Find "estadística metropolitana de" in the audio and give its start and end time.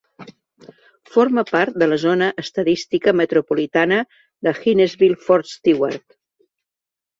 2.45-4.57